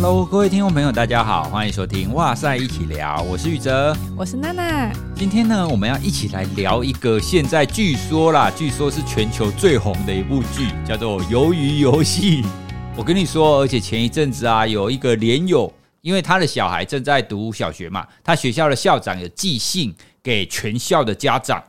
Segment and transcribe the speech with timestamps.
[0.00, 4.92] Hello，各位听众朋友，大家好，欢迎收听哇塞一起聊，我是宇哲，我是娜娜。
[5.16, 12.42] 今天呢，我们要一起来聊一个现在据说啦，据说是全球最红的一部剧，叫做《鱿鱼游戏》。
[12.94, 19.92] 我跟你说，而且前一阵子啊，有一个连友，因为他的小孩正在读小学嘛，他学校的校长有寄信
[20.22, 21.60] 给全校的家长，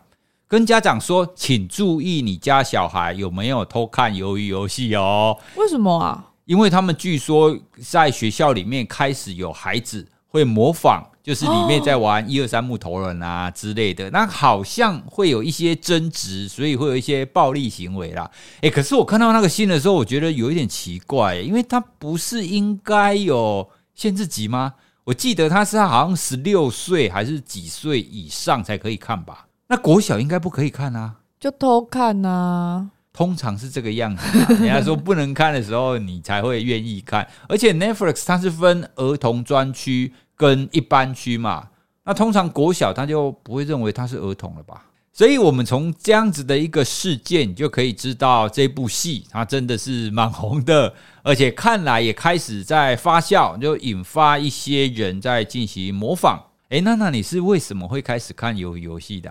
[0.47, 5.35] 跟家长说，请注意你家小孩有没有偷看《鱿鱼游戏》哦。
[5.55, 6.25] 为什么啊？
[6.49, 18.31] 因为他们据说在学校里面开始有孩子会模仿，就是里面在玩一二三木头人啊之类的，那好像会有一些争执，所以会有一些暴力行为啦。
[18.61, 24.73] 诶，可是我看到那个信的时候，我觉得有一点奇怪，因为他不是应该有限制级吗？
[25.03, 29.45] 我记得他是好像十六岁还是几岁以上才可以看吧？
[29.67, 32.89] 那国小应该不可以看啊，就偷看啊。
[33.19, 37.27] 通常是这个样子， 人家说不能看的时候，你才会愿意看。
[37.49, 41.67] 而且 Netflix 它是分儿童专区跟一般区嘛，
[42.05, 44.85] 那通常国小他就不会认为它是儿童了吧？
[45.11, 56.41] 所以我们从这样子的一个事件，就可以知道这部戏它真的是蛮红的，而且看来也开始在发酵，就引发一些人在进行模仿。
[56.69, 59.29] 诶，娜娜，你是为什么会开始看鱿鱼游戏的？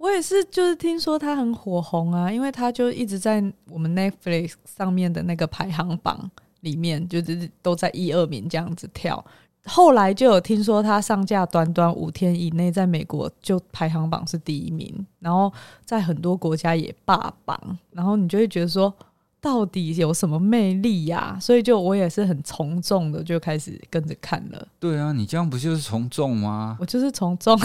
[0.00, 9.22] 我也是，就是听说他很火红啊，因为他就一直在我们 Netflix 上面的那个排行榜里面，就是都在一二名这样子跳。
[9.66, 15.52] 后来就有听说他上架短短五天以内，在美国就排行榜是第一名，然后
[15.84, 17.78] 在很多国家也霸榜。
[17.92, 18.90] 然后你就会觉得说，
[19.38, 21.36] 到底有什么魅力呀？
[21.38, 24.66] 所以就我也是很从众的，就开始跟着看了。
[24.78, 26.78] 对啊，你这样不就是从众吗？
[26.80, 27.54] 我就是从众。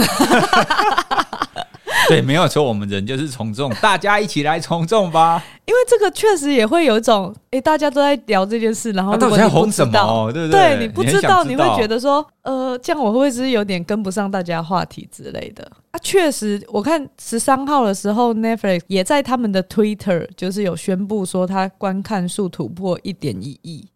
[2.10, 5.44] 对，没有错，我们人就是从众，大家一起来从众吧。
[5.66, 10.32] 因为这个确实也会有一种，哎，大家都在聊这件事，然后到底在红什么？
[10.32, 10.78] 对不对？
[10.78, 15.70] 对，你不知道，你，知道你会觉得说，呃，这样我会不会是有点跟不上大家话题之类的？
[15.92, 23.88] 啊，确实，我看十三号的时候，Netflix 也在他们的 Twitter 就是有宣布说，他观看数突破一点一亿，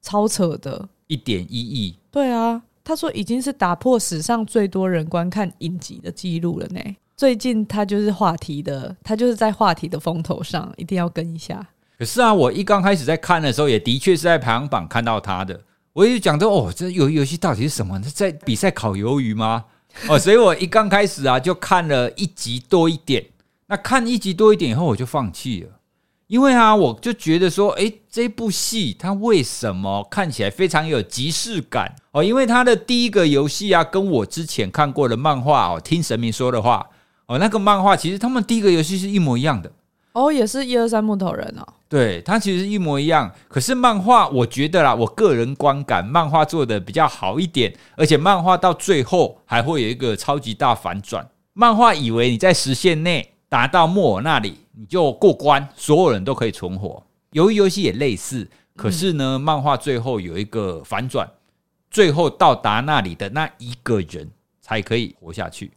[0.00, 1.94] 超扯的，一点一亿。
[2.10, 6.80] 对啊，他说已经是打破史上最多人观看影集的记录了呢。
[7.18, 11.66] 最近他就是话题的，他就是在话题的风头上，一定要跟一下。
[11.98, 15.60] 可是啊，我一刚开始在看的时候，也的确是在排行榜看到他的。
[15.92, 18.00] 我就讲到哦，这鱿鱼游戏到底是什么？
[18.04, 19.64] 是在比赛烤鱿鱼吗？
[20.08, 23.26] 哦，所以我一刚开始啊，就看了一集多一点。
[23.66, 25.70] 那看一集多一点以后，我就放弃了，
[26.28, 31.96] 因为啊，我就觉得说，诶，这部戏它为什么看起来非常有即视感？
[32.12, 36.88] 哦，因为它的第一个游戏啊，跟我之前看过的漫画哦，听神明说的话。
[37.28, 39.70] 哦，那个漫画其实他们第一个游戏是一模一样的
[40.12, 41.66] 哦，也是一二三木头人哦。
[41.88, 43.30] 对，它其实一模一样。
[43.48, 51.28] 可是漫画，我觉得啦，我个人观感，漫画做的比较好一点，而且漫画到最后还会有一个超级大反转。
[51.52, 57.02] 漫画以为你在时限内达到木偶那里，你就过关，所有人都可以存活。
[57.32, 61.30] 由于游戏也类似，可是呢，嗯、漫画最后有一个反转，
[61.90, 64.30] 最后到达那里的那一个人
[64.60, 65.70] 才可以活下去。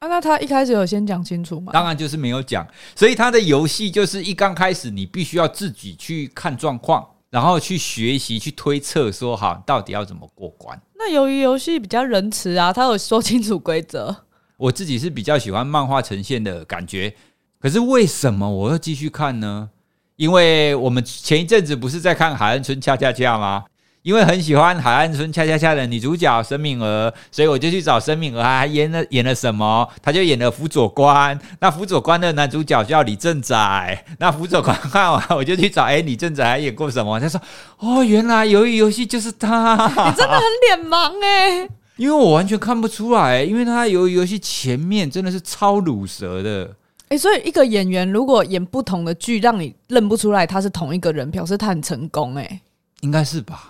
[0.00, 1.72] 啊，那他一开始有先讲清楚吗？
[1.74, 2.66] 当然就是没有讲，
[2.96, 10.80] 所以他的游戏就是一刚开始，你必须要自己去看状况，然后去学习、去推测，说好到底要怎么过关。
[10.96, 14.24] 那由于游戏比较仁慈啊，他有说清楚规则。
[14.56, 17.14] 我自己是比较喜欢漫画呈现的感觉，
[17.58, 19.68] 可是为什么我要继续看呢？
[20.16, 23.64] 因为我们前一阵子不是在看《海岸村恰恰恰》吗？
[24.02, 29.86] 因为很喜欢《海岸村恰恰恰》的女主角申敏儿，所以我就去找申敏儿，还演了演了什么？
[30.02, 31.38] 她就演了辅佐官。
[31.60, 34.02] 那辅佐官的男主角叫李正载。
[34.18, 37.20] 那辅佐官看完，我就去找，哎，李正载还演过什么？
[37.20, 37.38] 他说，
[37.78, 39.86] 哦，原来鱿鱼游戏就是他。
[39.86, 41.68] 你真的很脸盲哎！
[41.96, 46.70] 因为我完全看不出来，因为他鱿鱼游戏前面真的是超鲁蛇的。
[47.10, 52.34] 哎，所以一个演员如果演不同的剧，让你认不出来他是同一个人，表示他很成功。
[52.36, 52.62] 哎，
[53.00, 53.69] 应该是吧。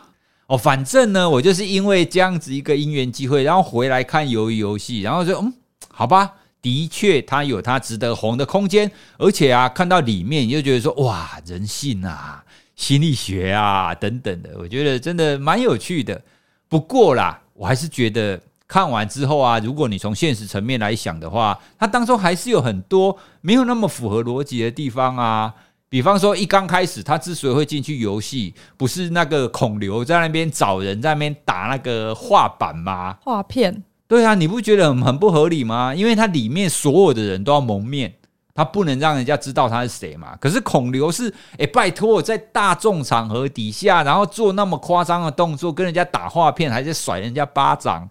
[0.51, 5.55] 哦，反正呢，我就是因为这样子一个因缘机会，然后回来看鱿鱼游戏，然后就，嗯，
[5.89, 12.45] 好吧，的确它有它值得红的空间，而且啊，看到里面你就觉得说，哇，人性啊，
[12.75, 16.21] 心理学啊等等的，我觉得真的蛮有趣的。
[16.69, 25.55] 不过啦，我还是觉得看完之后啊，如果你从现实层面来想的话，它当中还是有很多没有那么符合逻辑的地方啊。
[25.91, 33.19] 比方说，一刚开始他之所以会进去游戏，不是那个孔刘在那边找人，在那边打那个画板吗？
[33.23, 33.83] 画片。
[34.07, 35.93] 对啊，你不觉得很很不合理吗？
[35.93, 38.15] 因为他里面所有的人都要蒙面，
[38.55, 40.37] 他不能让人家知道他是谁嘛。
[40.41, 48.09] 可是孔刘是，哎，拜托我在大众场合底下，然后做那么夸张的动作，跟人家打画片，还在甩人家巴掌，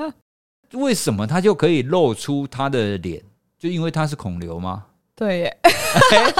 [0.74, 3.22] 为什么他就可以露出他的脸？
[3.58, 4.84] 就因为他是孔刘吗？
[5.18, 5.56] 对耶，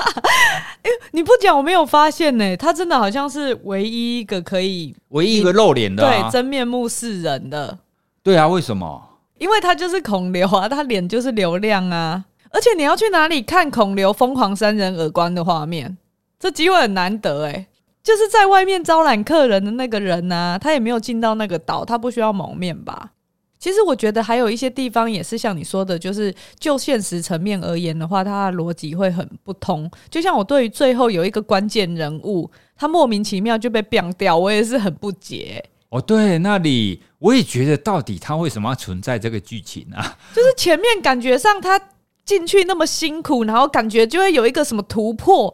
[1.11, 2.57] 你不讲我没有发现呢。
[2.57, 7.77] 他真的好像是唯一一个可以唯一一个露脸的、啊，对，真面目示人的。
[8.23, 9.03] 对啊，为什么？
[9.39, 12.25] 因为他就是孔刘啊，他脸就是流量啊。
[12.51, 15.99] 而且你要去哪里看孔刘疯狂扇人耳光的画面？
[16.39, 17.67] 这机会很难得哎。
[18.05, 23.11] 就是在外面招揽客人的那个人啊，他也没有进到那个岛，他不需要蒙面吧？
[23.59, 29.91] 其实我觉得还有一些地方也是像你说的，就是就现实层面而言的话，它的逻辑会很不通。
[30.09, 35.65] 就像我对于最后有一个关键人物，他莫名其妙就被毙掉，我也是很不解。
[35.89, 40.17] 哦，对，那里我也觉得到底他为什么要存在这个剧情啊？
[40.35, 41.81] 就是前面感觉上他
[42.25, 45.53] 进去那么辛苦，然后感觉就会有一个什么突破，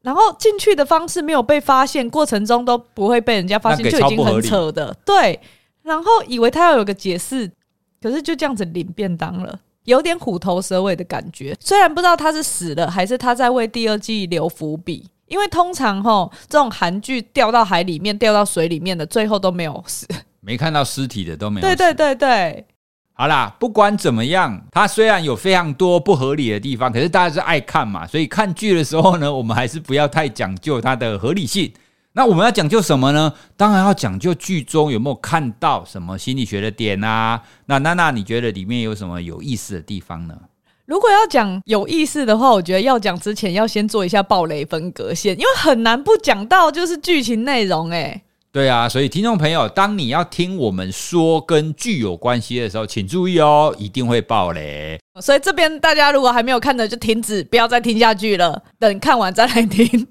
[0.00, 5.38] 然后进去的方式没有被发现，过程中都不会被人家发现，就已经很扯的，对。
[5.86, 7.48] 然后以为他要有个解释，
[8.02, 11.56] 可是就这样子领便当了，有点虎头蛇尾的感觉。
[11.60, 20.04] 虽然不知道他是死了还是他在为第二季留伏笔，因为通常吼这种韩剧掉到海里面、掉到水里面的，最后都没有死，
[20.40, 21.66] 没看到尸体的都没有。
[21.66, 22.66] 对对对对，
[23.12, 31.72] 好啦，不管怎么样，它虽然有非常多不合理的地方，可是大家是爱看嘛，所以看剧的时候呢，我们还是不要太讲究它的合理性。
[32.16, 33.30] 那我们要讲究什么呢？
[33.58, 37.42] 当然要讲究剧中有没有看到什么心理学的点啊？
[37.66, 40.34] 那娜娜，你觉得里面有什么有意思的地方呢？
[40.86, 47.90] 如果要讲有意思的话，我觉得要讲之前要先做一下暴雷分隔线，因为很难不讲到就是剧情内容。
[47.90, 54.98] 哎，对啊，所以听众朋友，当你要听我们说跟剧有关系的时候，请注意哦，一定会暴雷。
[55.20, 60.06] 所以这边大家如果还没有看的，就停止，不要再听下去了，等看完再来听。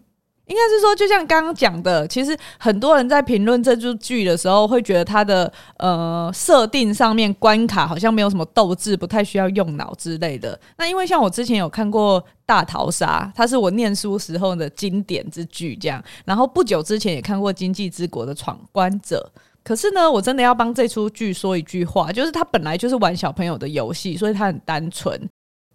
[0.48, 10.60] 应该是说，就像刚刚讲的，其实很多人在评论这部剧的时候，会觉得它的呃设定上面关卡好像没有什么斗志，不太需要用脑之类的。
[10.78, 16.04] 那因为像我之前有看过《大逃杀》，它是我念书时候的经典之剧，这样。
[16.26, 19.32] 然后不久之前也看过《经济之国》的闯关者。
[19.64, 25.20] 可是呢，我真的要帮这出剧说一句话，就是它本来就是玩小朋友的游戏，所以它很单纯。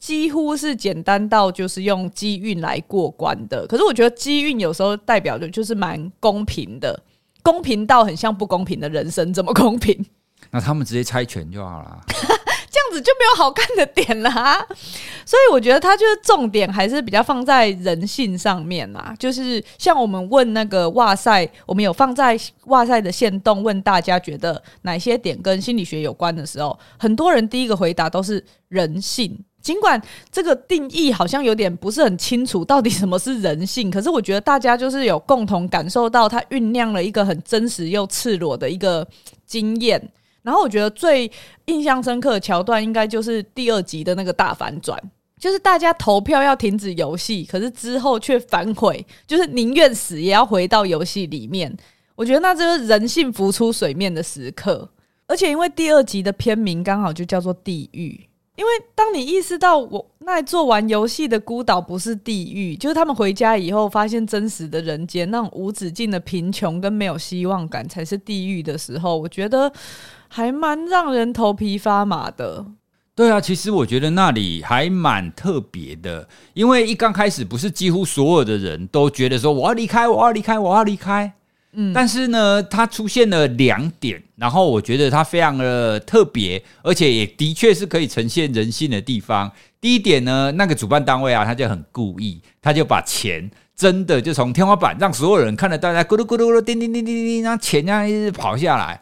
[0.00, 6.99] 几乎是简单到就是用机运来过关的，可是我觉得机运有时候代表的就是蛮公平的，
[7.43, 10.05] 公平到很像不公平的人生怎么公平。
[10.50, 14.67] 那他们直接猜拳就好了，这样子就没有好看的点啦啊。
[15.26, 29.38] 所以我觉得他就是重点还是比较放在人性上面啊，就是像我们问那个哇塞，我们有放在哇塞的线动问大家觉得哪些点跟心理学有关的时候，很多人第一个回答都是人性。
[29.62, 30.00] 尽管
[30.32, 33.90] 这个定义好像有点不是很清楚，到底什么是人性？
[33.90, 39.06] 可是我觉得大家就是有共同感受到，它酝酿了一个很真实又赤裸的一个
[39.44, 40.00] 经验。
[40.42, 41.30] 然后我觉得最
[41.66, 44.98] 印象深刻的桥段，应该就是第二集的那个大反转，
[45.38, 51.76] 就是大家投票要停止游戏，可是之后却反悔，就是宁愿死也要回到游戏里面。
[52.16, 54.88] 我觉得那就是人性浮出水面的时刻。
[55.26, 58.18] 而且因为第二集的片名刚好就叫做《地狱》。
[58.60, 69.73] 因为当你意识到我那做玩游戏的孤岛不是地狱，就是他们回家以后发现真实的人间那种无止境的贫穷跟没有希望感才是地狱的时候，我觉得
[70.28, 72.66] 还蛮让人头皮发麻的。
[73.14, 81.32] 对啊，其实我觉得那里还蛮特别的，因为一刚开始不是几乎所有的人都觉得说我要离开，我要离开，我要离开。
[81.94, 89.50] 但是呢，它出现了两点，然后我觉得它非常的特别，而且也的确是可以呈现人性的地方。
[89.80, 99.00] 第一点呢，那个主办单位啊，他就很故意，他就把钱真的就从天花板让所有人看得到，在咕噜咕噜咕噜叮叮叮叮叮，让钱这样一直跑下来。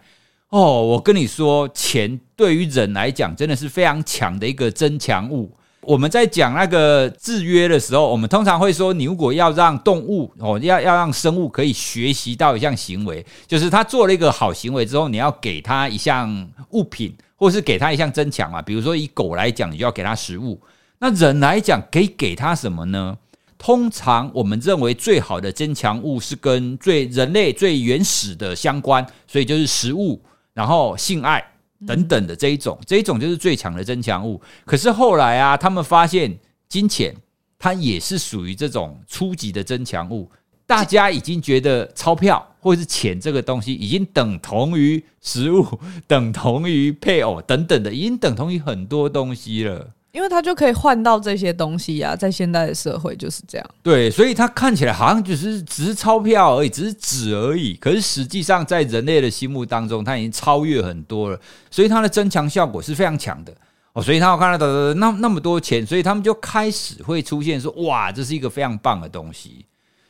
[0.50, 5.50] 哦，我跟你说，钱对于人来讲真的是非常强的一个增强物。
[5.82, 18.60] 我们在讲那个制约的时候，我们通常会说，你如果要让动物哦，要要让生物可以学习到一项行为，就是他做了一个好行为之后，你要给他一项物品，或是给他一项增强嘛。
[18.60, 20.60] 比如说以狗来讲，你就要给他食物。
[20.98, 23.16] 那人来讲，可以给他什么呢？
[23.56, 30.20] 通常我们认为最好的增强物是跟最人类最原始的相关，所以就是食物，
[30.52, 31.44] 然后性爱。
[31.86, 34.40] 等等的这一种，这一种就是最强的增强物。
[34.64, 36.36] 可是后来啊，他们发现
[36.68, 37.14] 金钱
[37.58, 40.30] 它也是属于这种初级的增强物。
[40.66, 45.66] 大家已经觉得钞票或是钱这个东西已经等同于食物，
[46.06, 49.88] 等同于配偶等等的，已经等同于很多东西了。
[50.18, 53.64] 因为他就可以换到这些东西呀、啊，在现代的社会就是这样。
[53.84, 57.74] 对，所以他看起来好像就是只是钞票而已，只是纸而已。
[57.74, 61.38] 可是实际上，在人类的心目当中，它已经超越很多了。
[61.70, 63.54] 所以它的增强效果是非常强的
[63.92, 64.02] 哦。
[64.02, 69.66] 所以他看到的那那么多钱，所以他们就开始会出现说：“哇，这是一个非常棒的东西。”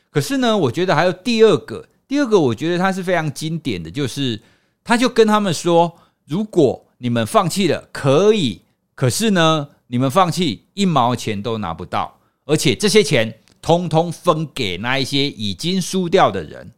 [0.09, 4.41] 可是呢，我觉得还有第二个，第二个我觉得它是非常经典的，就是
[4.83, 5.93] 他就跟他们说
[6.25, 8.63] ：“如果你们放弃了，可以。
[8.95, 12.15] 可是呢？”你们放弃一毛钱都拿不到，
[12.45, 16.71] 而且这些钱通通分给那一些已经输掉的人。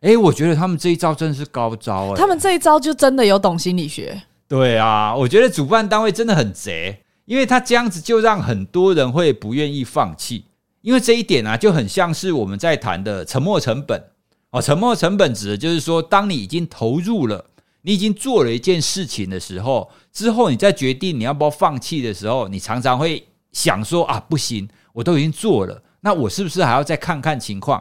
[0.00, 4.20] 诶，我觉得他们这一招真的是高招诶，他们这一招就真的有懂心理学。
[4.48, 10.46] 对啊，我觉得主办单位真的很贼，因为他这样子就让很多人会不愿意放弃。
[10.82, 14.02] 因为这一点啊，就很像是我们在谈的沉没成本
[14.50, 14.60] 哦。
[14.60, 17.44] 沉没成本指的就是说，当你已经投入了。
[17.86, 27.80] 你已经做了一件事情的时候，之后你再决定你要不要放弃的时候，你常常会想说啊，不行，我都已经做了，那我是不是还要再看看情况？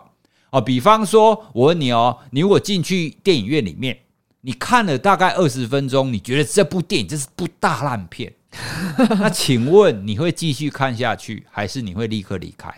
[0.51, 3.97] 哦，比方说，我问你哦，你如果进去电影院里面，
[4.41, 8.31] 你看了大概二十分钟，你觉得这部电影这是部大烂片，
[9.09, 12.71] 那请问你会继续看下去，还是你会立刻离开？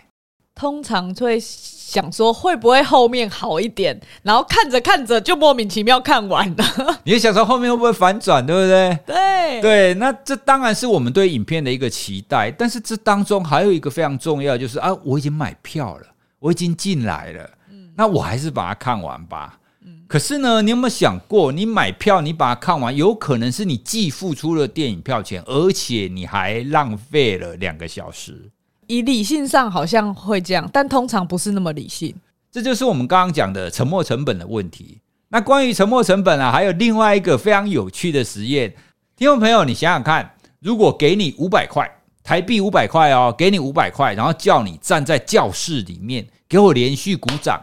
[0.58, 6.64] 通常会想说会不会后面好一点，然后看着看着就莫名其妙看完了。
[7.06, 8.98] 你也想说后面会不会反转，对不对？
[9.06, 12.50] 对对，那这当然是我们对影片的一个期待。
[12.50, 16.06] 但是这当中还有一个非常重要，就是啊，我已经买票了，
[16.40, 19.60] 我已经进来了，嗯，那我还是把它看完吧。
[19.86, 28.50] 嗯，可是呢，你有没有想过，你买票，你把它看完，有可能是你既付出了电影票钱，而且你还浪费了两个小时。
[28.88, 32.12] 以理性上好像会这样，但通常不是那么理性。
[32.50, 34.98] 这就是我们刚刚讲的沉没成本的问题。
[35.28, 38.74] 那关于沉没成本啊，还有另外一个非常有趣的实验。
[39.14, 41.86] 听众朋友，你想想看，如果给你五百块
[42.24, 47.62] 台币，五百块哦，给你五百块，然后叫你站在教室里面给我连续鼓掌，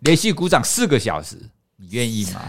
[0.00, 1.36] 连续鼓掌四个小时，
[1.78, 2.42] 你愿意吗？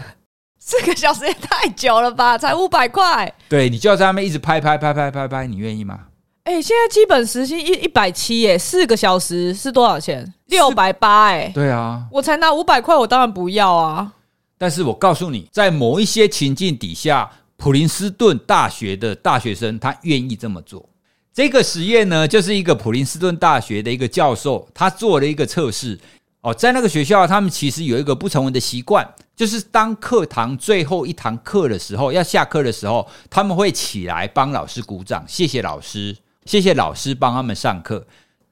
[0.58, 3.32] 四个小时也太久了吧，才五百块。
[3.48, 6.00] 对，你就要在那边一直拍拍拍拍拍拍，你愿意吗？
[6.44, 10.30] 哎、欸，现在基本时薪一一百七耶，四个小时是多少钱？
[10.48, 11.50] 六百八哎。
[11.54, 14.12] 对啊，我才拿五百块，我当然不要啊。
[14.58, 20.86] 但是我告诉你，在某一些情境底下，普林斯顿大学的大学生他愿意这么做。
[21.32, 25.98] 这个实验呢，就是一个普林斯顿大学的一个教授，他做了一个测试。
[26.42, 36.14] 哦，在那个学校，他们其实有一个不成文的习惯，就是当课堂最后一堂课的时候，要下课的时候，他们会起来帮老师鼓掌，谢谢老师。
[36.44, 38.06] 谢谢老师帮他们上课。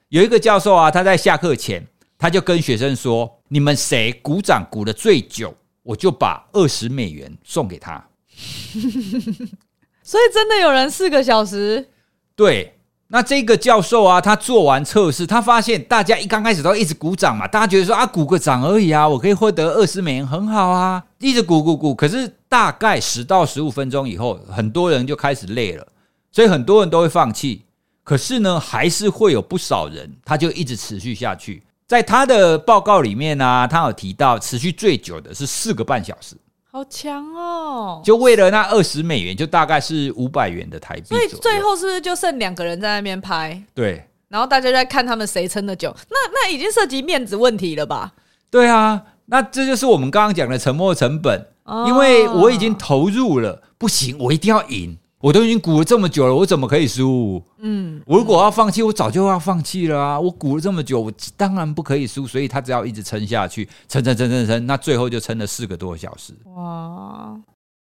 [0.09, 1.87] 有一个教授啊，他在下课前，
[2.19, 8.05] 他就跟学生说：“你们谁鼓掌鼓得最久，我就把二十美元送给他。
[10.03, 11.89] ”所以真的有人四个小时？
[12.37, 12.75] 对。
[13.09, 21.95] 那这个教授啊，他做完测试，他发现大家一刚开始都一直鼓掌嘛，大家觉得说啊，鼓个掌而已啊，我可以获得二十美元，很好啊，一直鼓鼓鼓。
[21.95, 25.87] 可是大概十到十五分钟以后，很多人就开始累了，
[26.31, 27.67] 所以很多人都会放弃。
[28.05, 31.63] 可是呢，还是会有不少人，他就一直持续下去。
[31.87, 36.35] 在他的报告里面呢、啊，他有提到持续最久的是四个半小时，
[36.71, 38.01] 好强哦！
[38.03, 41.05] 就为了那二十美元，就大概是五百元的台币。
[41.05, 43.63] 所以最后是不是就剩两个人在那边拍？
[43.75, 45.95] 对，然后大家就在看他们谁撑的久。
[46.09, 48.15] 那那已经涉及面子问题了吧？
[48.51, 54.97] 对啊，那这就是我们刚刚讲的沉没成本，哦、因为我已经投入了，不行，我一定要赢。
[55.23, 57.41] 我都已经鼓了这么久了，我怎么可以输？
[57.61, 60.19] 嗯，我如果要放弃，我早就要放弃了啊！
[60.19, 66.35] 我鼓了这么久，我当然不可以输，所以他只要一直撑下去，撑撑撑撑撑，那最后就撑了四个多小时。
[66.57, 67.37] 哇！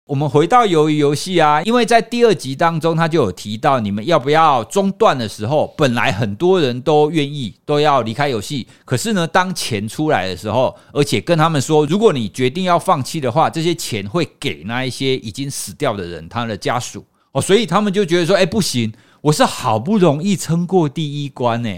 [0.06, 17.04] 我们回到鱿鱼游戏啊，因为在第二集当中，他就有提到你们要不要中断的时候，本来很多人都愿意都要离开游戏，可是呢，当钱出来的时候，而且跟他们说，如果你决定要放弃的话，这些钱会给那一些已经死掉的人他的家属。
[17.36, 21.70] 哦，所以他们就觉得说，哎，不行，我是好不容易撑过第一关呢。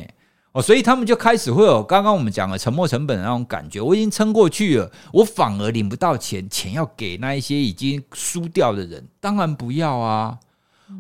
[0.52, 10.38] 哦，所以他们就开始会有刚刚我们讲的沉没成本的那种感觉，我已经撑过去了，我反而领不到钱，钱要给那一些已经输掉的人，当然不要啊。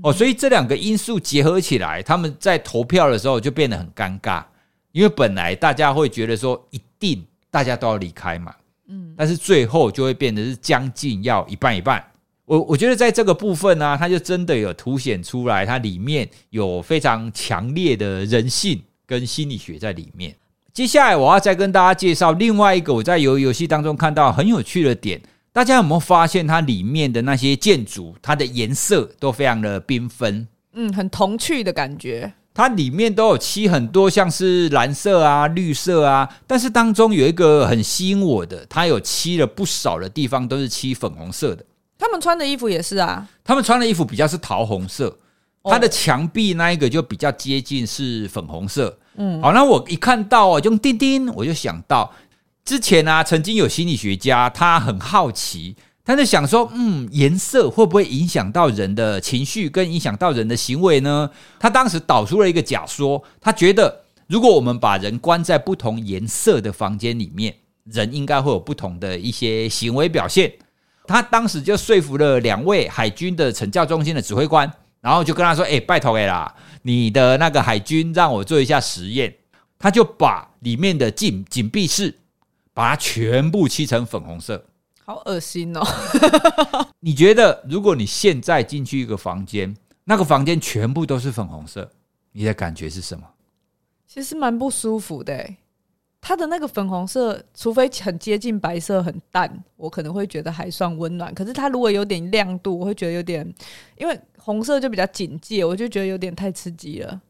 [0.01, 4.43] 哦，所以这两个因素结合起来，他们在投票的时候就变得很尴尬，
[4.91, 8.55] 因为本来大家会觉得说，一定大家都要离开嘛，
[8.87, 12.03] 嗯，但是最后就会变得是将近要一半一半。
[12.47, 20.33] 我我觉得在这个部分呢、啊，它就真的有凸显出来，它里面有非常强烈的人性跟心理学在里面。
[20.73, 30.47] 接下来我要再跟大家介绍另外一个我在游游戏当中看到很有趣的点，大家有没有发现它里面的那些建筑，它的颜色都非常的缤纷？
[30.71, 32.31] 嗯，很童趣的感觉。
[32.53, 41.65] 它里面都有漆很多，像是蓝色啊、绿色啊，但是当中有一个很吸引我的，它有漆了不少的地方都是漆粉红色的。
[41.97, 45.17] 他们穿的衣服也是啊，他们穿的衣服比较是桃红色，
[45.63, 48.97] 它的墙壁那一个就比较接近是粉红色。
[49.15, 52.13] 嗯，好，那我一看到啊，用钉钉，我就想到
[52.63, 55.75] 之前啊，曾经有心理学家他很好奇。
[56.05, 61.29] 他就想说，嗯，颜色会不会影响到人的情绪，跟影响到人的行为呢？
[61.59, 70.49] 他当时导出了一个假说，他觉得如果我们把人关在不同颜色的房间里面，人应该会有不同的一些行为表现。
[71.07, 79.33] 他当时就说服了两位海军的惩教中心的指挥官，然后就跟他说：“哎，拜托给啦，你的那个海军让我做一下实验。”
[79.79, 82.17] 他就把里面的禁禁闭室，
[82.73, 84.65] 把它全部漆成粉红色。
[85.05, 85.85] 好恶心哦！
[86.99, 91.89] 你觉得，如果你现在进去一个房间，那个房间全部都是粉红色，
[92.31, 93.23] 你的感觉是什么？
[94.07, 95.47] 其实蛮不舒服的。
[96.27, 101.33] 它的那个粉红色，除非很接近白色、很淡，我可能会觉得还算温暖。
[101.33, 103.49] 可是它如果有点亮度，我会觉得有点，
[103.97, 107.21] 因为红色就比较警戒，我就觉得有点太刺激了。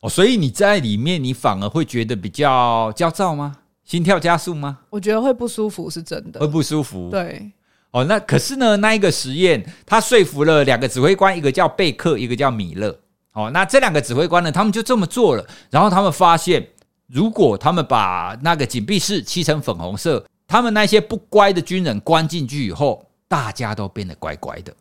[0.00, 3.58] 哦，所以你在里面，你反而会觉得比较焦躁吗？
[3.84, 4.78] 心跳加速吗？
[4.88, 6.40] 我觉得会不舒服，是真的。
[6.40, 7.10] 会不舒服。
[7.10, 7.52] 对。
[7.90, 12.98] 哦，那可是呢，那一个实验，他说服了两个指挥官，一个叫贝克，一个叫米勒。
[13.34, 15.46] 哦，那这两个指挥官呢，他们就这么做了。
[15.68, 16.66] 然后他们发现，
[17.06, 24.74] 如果他们把那个紧闭室漆成粉红色，他们那些不乖的军人关进去以后，大家都变得乖乖的。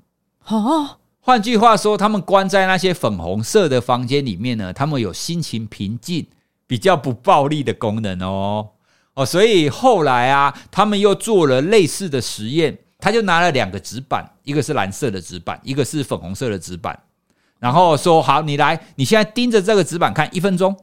[0.48, 0.98] 哦。
[1.20, 6.24] 换句话说，他们关在那些粉红色的房间里面呢，他们有心情平静、
[6.68, 8.70] 比较不暴力的功能哦。
[9.16, 17.00] 哦，所以后来啊，他们又做了类似的实验，他就拿了两个纸板，一个是蓝色的纸板，一个是粉红色的纸板，
[17.58, 20.78] 然后说：“好，你来，你现在盯着这个纸板看一分钟，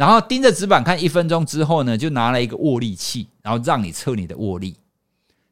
[0.00, 4.74] 然后盯着纸板看一分钟之后呢，就拿了一个握力器，然后让你测你的握力。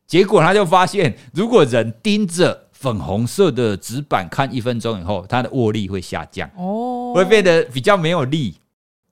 [0.06, 8.54] 结果他就发现，如果人盯着粉红色的纸板看一分钟以后，他的握力会下降，哦，会变得比较没有力。”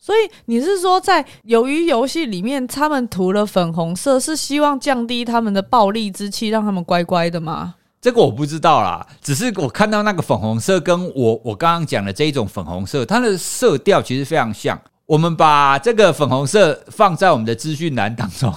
[0.00, 7.74] 所以你是说，在鱿鱼游戏里面，他们涂了粉红色，是希望降低他们的暴力之气，让他们乖乖的吗？
[8.00, 14.80] 这个我不知道啦，只是我看到那个粉红色，跟我我刚刚讲的这一种粉红色，它的色调其实非常像。
[15.06, 18.52] 我们把这个粉红色放在我们的资讯栏当中，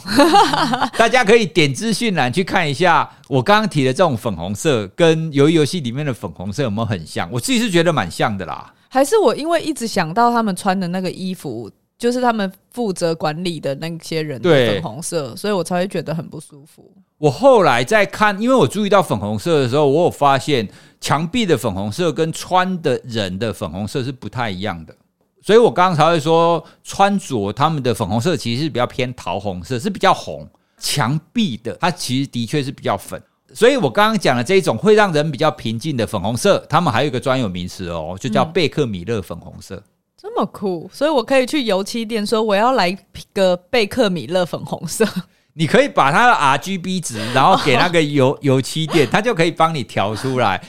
[0.98, 3.08] 大家可以点资讯栏去看一下。
[3.28, 7.30] 我刚刚提的这种粉红色，跟鱿鱼游戏里面的粉红色有没有很像？
[7.32, 8.74] 我自己是觉得蛮像的啦。
[8.88, 16.92] 还是我因为一直想到他们穿的那个衣服，就是他们负责管理的那些人的粉红色，所以我才会觉得很不舒服。
[17.20, 20.68] 我后来在看，因为我注意到粉红色的时候，我有发现
[21.00, 24.96] 墙壁的粉红色跟穿的人的粉红色是不太一样的，
[25.42, 30.48] 所以我刚刚才会说穿着他们的粉红色其实是比较偏桃红色，是比较红。
[30.78, 33.22] 墙壁的它其实的确是比较粉。
[33.54, 39.76] 所以我刚刚讲的这一种会让人比较平静的粉红色，他们还有一个专有名词哦，就叫贝克米勒粉红色。
[39.76, 39.84] 嗯，
[40.16, 42.98] 这么酷，所以我可以去油漆店说我要来
[43.34, 45.06] 个贝克米勒粉红色。
[45.54, 50.62] 你可以把它的 RGB 值，然后给那个油 油漆店，它就可以帮你调出来。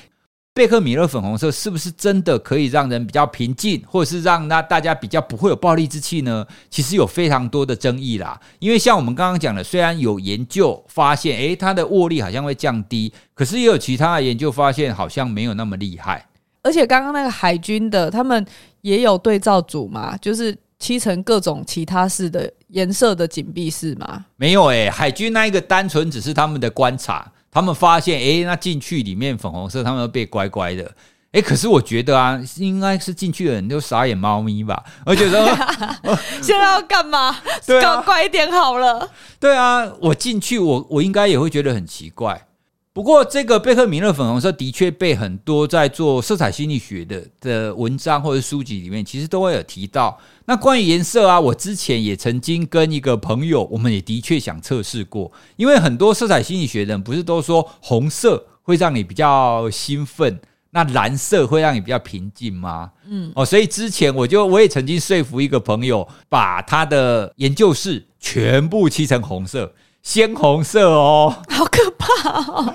[0.53, 6.45] 贝克米勒粉红色是不是真的可以让人比较平静，或者是让那大家比较不会有暴力之气呢？
[6.69, 8.39] 其实有非常多的争议啦。
[8.59, 16.27] 因为像我们刚刚讲的，虽然有研究发现，诶，它的握力好像会降低，可是也有其他的研究发现，好像没有那么厉害。
[16.63, 18.45] 而且刚刚那个海军的，他们
[18.81, 24.27] 也有对照组嘛，就是漆成各种其他式的颜色的紧闭式嘛。
[24.37, 27.31] 没有诶，海军那一个单纯只是他们的观察。
[27.51, 30.91] 他们发现，诶，那进去里面粉红色，他们都被乖乖的。
[31.33, 34.83] 哎，可是我觉得啊，应该是进去的人都傻眼猫咪吧？
[35.07, 35.47] 我觉得
[36.43, 37.37] 现在要干嘛？
[37.67, 39.09] 对啊，乖一点好了。
[39.39, 42.47] 对啊，我进去，我我应该也会觉得很奇怪。
[42.93, 50.19] 不过，这个贝克米勒粉红色的确被很多在做色彩心理学的的文章或者书籍里面，其实都会有提到。
[50.47, 55.31] 那关于颜色啊，我之前也曾经跟一个朋友，我们也的确想测试过。
[55.55, 62.91] 因为很多色彩心理学的人不是都说红色会让你比较兴奋，那蓝色会让你比较平静吗？
[63.07, 69.73] 嗯，哦，所以之前我就我也曾经说服一个朋友，把他的研究室全部漆成红色。
[70.03, 72.75] 鲜红色哦，好可怕哦！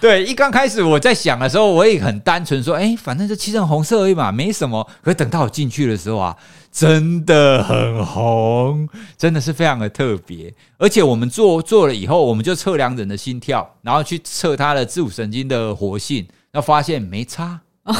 [0.00, 4.82] 对，一刚开始我在想的时候，我也很单纯说，哎，反正就漆成红色而已嘛，没什么。
[5.02, 6.34] 可是等到我进去的时候啊，
[6.72, 10.54] 真的很红，真的是非常的特别。
[10.78, 17.60] 而且我们做做了以后，我们就测量人的心跳，然后去测他的自主神经的活性，要发现没差。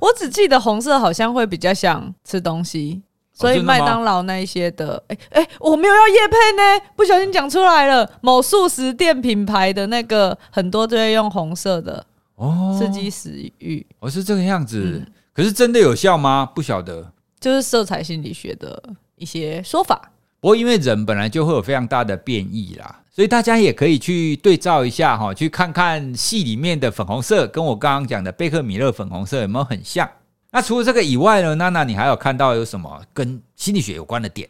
[0.00, 3.02] 我只记得红色好像会比较像吃东西，
[3.38, 8.10] 所以麦当劳那一些的，哎哎、我没有要叶配呢，不小心讲出来了。
[8.20, 13.86] 某素食店品牌的那个很多都会用红色的哦，刺激食欲。
[14.00, 16.50] 哦，是这个样子，嗯、可是真的有效吗？
[16.52, 18.82] 不晓得，就是色彩心理学的
[19.14, 20.10] 一些说法。
[20.40, 23.00] 不过因为人本来就会有非常大的变异啦。
[23.10, 30.08] 所以大家也可以去对照一下哈，去看看戏里面的粉红色跟我刚刚讲的贝克米勒粉红色有没有很像。
[30.58, 34.48] 那除了这个以外呢，娜娜你还有看到有什么跟心理学有关的点？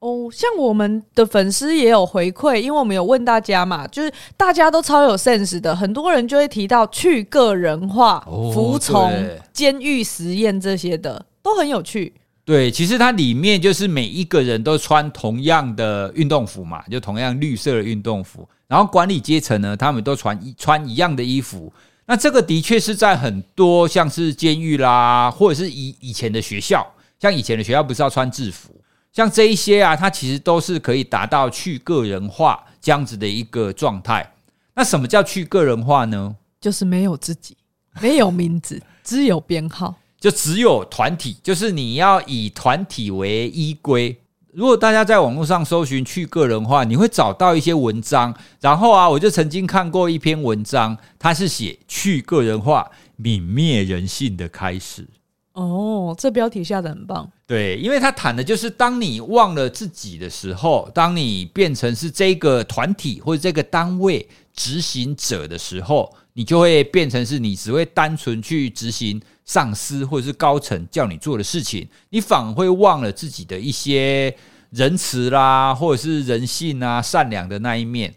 [0.00, 8.18] 哦，像我们的粉丝也有回馈，因为我们有问大家嘛，就是大家都超有 sense 的，很多人就会提到去个人化、
[8.52, 9.12] 服从、
[9.52, 12.12] 监狱实验这些的，都很有趣。
[12.44, 18.48] 对，其实它里面就是每一个人都穿同样的运动服嘛，就同样绿色的运动服。
[18.66, 21.72] 然后管理阶层呢，他们都穿一穿一样的衣服。
[22.06, 26.86] 那这个的确是在很多像是监狱啦，或者是以以前的学校，
[27.18, 28.70] 像以前的学校不是要穿制服，
[29.12, 34.32] 像这一些啊，它其实都是可以达到去个人化这样子的一个状态。
[34.74, 36.36] 那什么叫去个人化呢？
[36.60, 37.56] 就是没有自己，
[38.00, 39.94] 没有名字，只有编号。
[40.18, 44.18] 就只有团体，就是你要以团体为依归。
[44.56, 48.34] 如果大家在网络上搜寻去个人化，你会找到一些文章。
[48.58, 52.90] 然后啊，我就曾经看过一篇文章，它是写去个人化
[53.20, 55.06] 泯灭人性的开始。
[55.52, 57.30] 哦，这标题下的很棒。
[57.46, 69.20] 对，因为他谈的就是当你忘了自己的时候，当你变成是这个团体或者这个单位执行者的时候，你就会变成是你只会单纯去执行。
[69.46, 74.36] 上司或者是高层叫你做的事情，你反而会忘了自己的一些
[74.70, 78.14] 仁慈啦，或者是人性啊、善良的那一面。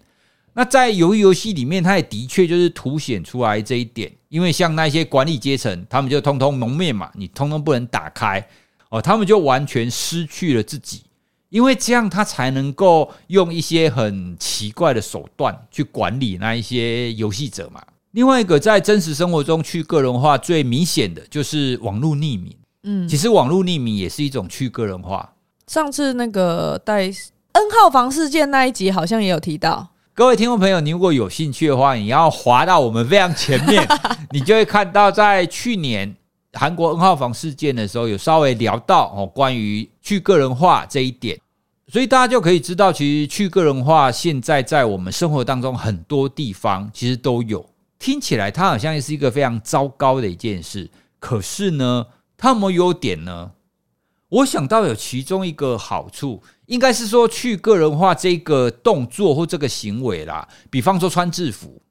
[0.53, 4.11] 那在鱿鱼游戏里面，它也的确就是凸显出来这一点。
[4.27, 8.45] 因为像那些管理阶层，他们就通通蒙面嘛，你通通不能打开
[8.89, 11.03] 哦，他们就完全失去了自己。
[11.49, 17.81] 因为这样，他才能够用一些很奇怪的手段去管理那一些游戏者嘛。
[18.19, 22.53] 另外一个在真实生活中去个人化最明显的就是网络匿名。
[22.83, 25.35] 嗯，其实网络匿名也是一种去个人化。
[25.67, 29.87] 上次那个带 N 号房事件那一集好像也有提到。
[30.13, 33.87] 各位听众朋友，你如果有兴趣的话，你要滑到我们非常前面，
[34.31, 36.13] 你就会看到在去年
[36.51, 41.39] 韩国 N 号房事件的时候，有稍微聊到哦关于去个人化这一点，
[41.87, 47.65] 所以大家就可以知道，其实去个人化现在在我们生活当中很多地方其实都有。
[47.99, 52.07] 听起来它好像是一个非常糟糕的一件事，可是呢，
[52.37, 53.51] 它有没有优点呢？
[54.29, 60.47] 我想到有其中一个好处，应该是说去个人化这个动作或这个行为啦。
[60.69, 61.81] 比方说穿制服，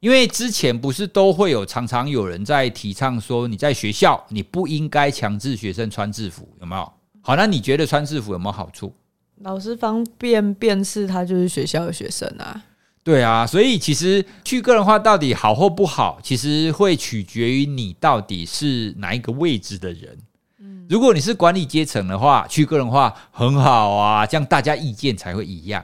[0.00, 6.92] 因为之前不是都会有常常有人在提倡说，你在学校你不应该强制学生穿制服，有没有？
[7.22, 8.92] 好，那你觉得穿制服有没有好处？
[9.42, 12.64] 老师方便辨识他就是学校的学生啊。
[13.08, 20.18] 对啊，所以其实去个人化到底好或不好，其实会取决于你到底是哪一个位置的人。
[20.58, 25.82] 嗯，如果你是管理阶层的话，去个人化很好啊，这样大家意见才会一样，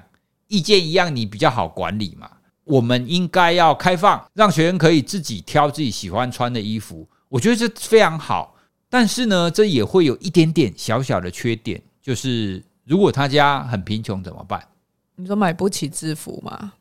[0.49, 2.31] 意见一样你比较好管理嘛。
[2.65, 8.55] 我们应该要开放，让学员可以自己挑自己喜欢穿的衣服，我觉得这非常好。
[8.91, 14.63] 但是呢，这也会有一点点小小的缺点，就是如果他家很贫穷怎么办？
[15.17, 16.75] 你说买不起制服吗？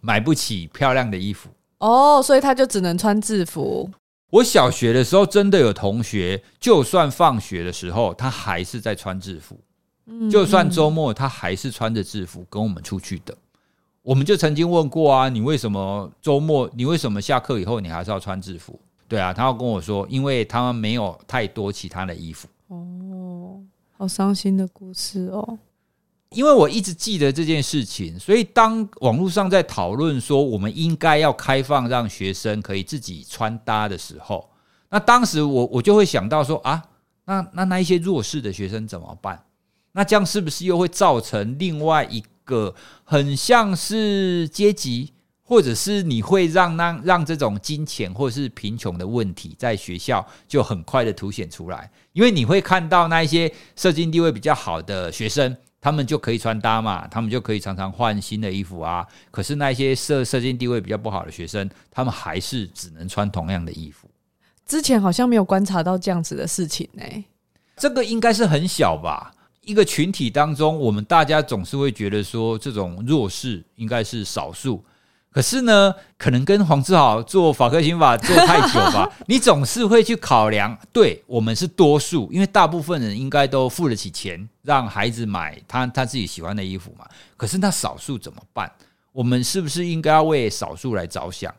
[0.00, 3.90] 买不起漂亮的衣服哦，所以他就只能穿制服。
[4.30, 9.58] 我小学的时候真的有同学，就算放学的时候，他还是在穿制服。
[10.06, 13.34] 嗯，就算周末，他还是穿着制服跟我们出去的。
[14.02, 16.68] 我们就曾经问过啊，你为什么周末？
[16.74, 18.78] 你为什么下课以后你还是要穿制服？
[19.06, 22.48] 对啊，他要跟我说，因为他们没有太多其他的衣服。
[22.68, 23.60] 哦，
[23.96, 25.58] 好伤心的故事哦。
[26.34, 34.50] 因为我一直记得这件事情，所以当网络上在讨论说我们应该要开放让学生可以自己穿搭的时候，
[34.90, 36.82] 那当时我我就会想到说啊，
[37.24, 39.42] 那那那一些弱势的学生怎么办？
[39.92, 51.90] 那这样是不是又会造成另外一个很像是阶级，或者是你会让让让这种金钱或者是贫穷的问题在学校就很快的凸显出来？
[52.12, 55.56] 因为你会看到那一些社经地位比较好的学生。
[55.80, 59.06] 他们就可以穿搭嘛，他们就可以常常换新的衣服啊。
[59.30, 64.08] 可是那些社社经地位比较不好的学生，他们还是只能穿同样的衣服。
[64.66, 67.02] 之前好像没有观察到这样子的事情呢。
[67.76, 69.32] 这个应该是很小吧？
[69.62, 74.84] 一个群体当中，我们大家总是会觉得说，这种弱势应该是少数。
[75.30, 87.06] 可是呢，可能跟黄志豪做法克刑法做太久吧， 你总是会去考量，对我们是多数，因为大部分人应该都付得起钱让孩子买他他自己喜欢的衣服嘛。
[87.36, 88.72] 可是那少数怎么办？
[89.12, 91.54] 我们是不是应该要为少数来着想？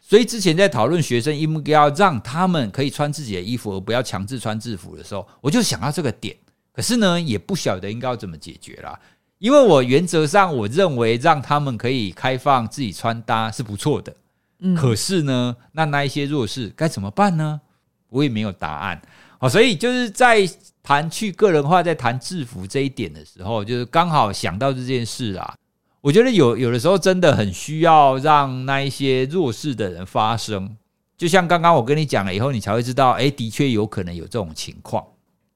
[0.00, 6.36] 所以之前在讨论学生应不应该要让他们可以穿自己的衣服，而不要强制穿制服的时候，我就想到这个点。
[6.72, 8.98] 可是呢，也不晓得应该要怎么解决啦。
[9.38, 14.12] 因为我原则上我认为让他们可以开放自己穿搭是不错的，
[14.58, 17.60] 嗯，可是呢，那那一些弱势该怎么办呢？
[18.08, 19.00] 我也没有答案。
[19.38, 20.40] 好，所以就是在
[20.82, 25.54] 谈去个人化，在谈制服这一点的时候，就是刚好想到这件事啊。
[26.00, 30.76] 我觉得有有的时候真的很需要让那一些弱势的人发声，
[31.16, 35.04] 就像刚刚我跟你讲了以后，你才会知道，哎，的确有可能有这种情况。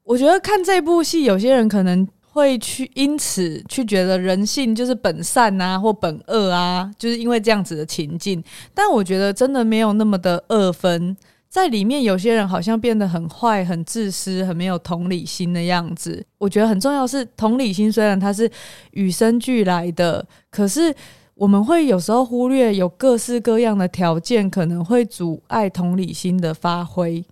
[0.04, 2.06] 我觉得看这部戏，有些人可能。
[2.32, 8.42] 会去因此去觉得人性就是本善啊，或本恶啊，就是因为这样子的情境。
[8.72, 11.14] 但我觉得真的没有那么的二分，
[11.50, 16.24] 在里面有些人好像变得很坏、很自私、很没有同理心的样子。
[16.38, 18.50] 我觉得很重要是同理心，虽然它是
[18.92, 20.94] 与生俱来的，可是
[21.34, 27.22] 我们会有时候忽略有各式各样的条件可能会阻碍同理心的发挥。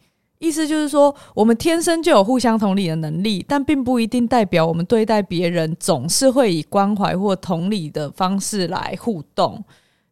[0.40, 9.62] 意思就是说，我们天生就有互相同理的能力，但并不一定代表我们对待别人总是会以关怀或同理的方式来互动。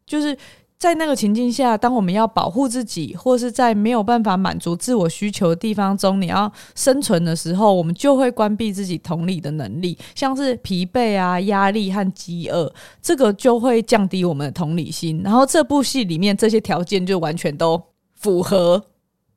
[0.05, 0.37] 就是
[0.77, 15.21] 在那个情境下，当我们要保护自己，或是在没有办法满足自我需求的地方中，你要生存的时候，我们就会关闭自己同理的能力，像是疲惫啊、压力和饥饿，这个就会降低我们的同理心。
[15.23, 17.81] 然后这部戏里面这些条件就完全都
[18.13, 18.83] 符合。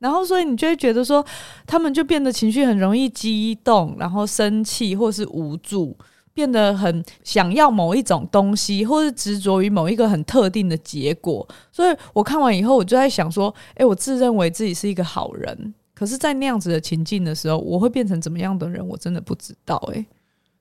[0.02, 1.24] 然后，所以你就会觉得说，
[1.64, 5.96] 他们就变得情绪很容易激动，然后生气或是无助，
[6.34, 11.46] 变得很想要某一种东西，或是执着于某一个很特定的结果。
[11.70, 18.84] 所以我看完以后，我就在想说，诶，我自认为自己是一个好人，可是，在那样子的情境的时候，我会变成怎么样的人？
[18.84, 19.76] 我真的不知道。
[19.92, 20.04] 诶，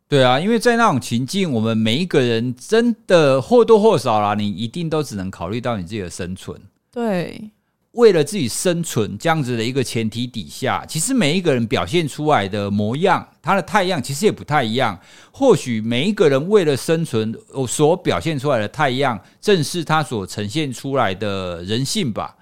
[0.07, 6.61] 对啊，因为在那种情境，我们每一个人真的或多或少啦，你一定都只能考虑到你自己的生存。
[6.91, 7.49] 对。
[7.93, 14.97] 为了自己生存这样子的一个前提底下，其实每一个人表现出来的模样，他的太阳其实也不太一样。
[15.31, 22.37] 或许每一个人为了生存，我所表现出来的太阳，正是他所呈现出来的人性吧。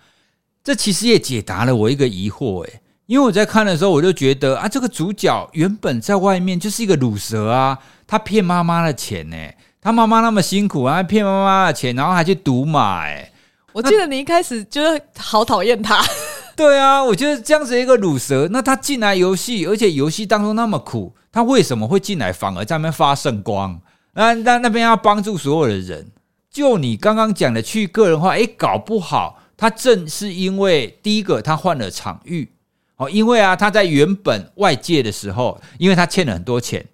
[0.64, 9.36] 这其实也解答了我一个疑惑，诶，因为我在看的时候，我就觉得啊，这个主角原本在外面就是一个鲁蛇啊，他骗妈妈的钱呢，
[9.82, 13.32] 他妈妈那么辛苦啊，骗妈妈的钱，然后还去赌马，诶。
[13.72, 16.04] 我记得你一开始就是好讨厌他，
[16.56, 23.80] 对啊，我觉得这样子一个乳蛇，那他进来游戏，而且游戏当中那么苦，他为什么会进来反而在那边发圣光？
[24.14, 26.12] 那那那边要帮助所有的人，
[26.52, 32.52] 就你刚刚讲的去个人化，诶，搞不好他正是因为第一个他换了场域
[32.98, 36.86] 哦，因为啊他在原本外界的时候，因为他欠了很多钱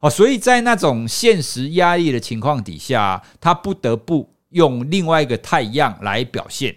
[0.00, 4.28] 哦，所以在那种现实压力的情况底下，他不得不。
[4.50, 6.76] 用另外一个太阳来表现，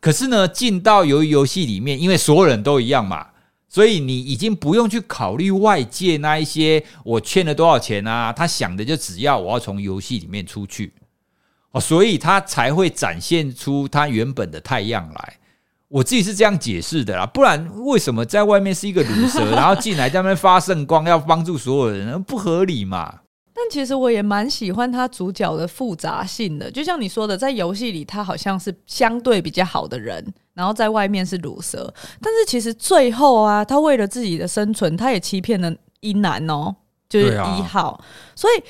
[0.00, 3.28] 可是呢，进到鱿鱼游戏里面，因为所有人都一样嘛，
[3.68, 10.92] 所以你已经不用去考虑外界那一些我欠了多少钱啊，他想的就只要我要从游戏里面出去
[11.72, 15.36] 哦，所以他才会展现出他原本的太阳来。
[15.88, 23.20] 我自己是这样解释的啦，不然为什么在外面是一个鲁蛇，然后进来在那边发圣光，要帮助所有人，不合理嘛？
[23.58, 31.90] 但其实我也蛮喜欢他主角的复杂性的，就像你说的，在游戏里他好像是相对比较好的人，然后在外面是鲁蛇。
[32.20, 36.76] 但是其实最后啊，他为了自己的生存，他也欺骗了一男哦，
[37.08, 37.92] 就是一号。
[37.92, 38.62] 啊、所以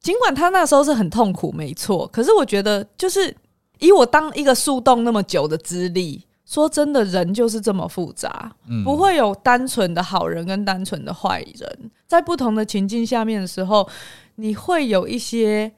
[0.00, 3.32] 尽管他那时候是很痛苦，没错，可是我觉得，就是
[3.78, 13.88] 以我当一个树洞那么久的资历，说真的，人就是这么复杂，嗯、不会有单纯的好人跟单纯的坏人，在不同的情境下面的时候。
[14.36, 15.72] 你会有一些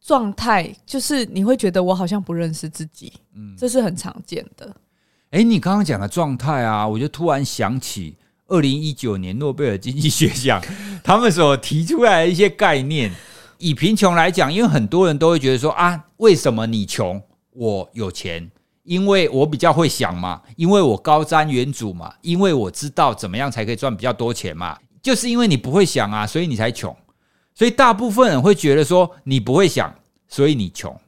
[0.00, 4.74] 状态，就是你会觉得我好像不认识自己，嗯，这是很常见的。
[5.30, 10.62] 哎，你刚刚讲的状态啊，我就突然想起二零一九年诺贝尔经济学奖，
[11.02, 13.12] 他们所提出来的一些概念。
[13.58, 18.50] 以贫穷来讲，因为很多人都会觉得说啊，为什么你穷，我有钱？
[18.82, 24.78] 因为我比较会想嘛，因为我高瞻远瞩嘛，因为我知道怎么样才可以赚比较多钱嘛。
[25.02, 26.94] 就是因为你不会想啊，所以你才穷。
[27.54, 29.94] 所以大部分人会觉得说你不会想，
[30.28, 30.98] 所以你穷。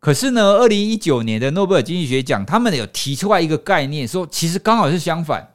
[0.00, 5.54] 可是呢，二零一九年的诺贝尔经济学奖，他们有提出来一个概念，说其实刚好是相反。